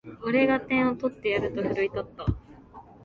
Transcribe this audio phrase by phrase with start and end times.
[0.23, 2.25] 俺が点を取ってやると奮い立った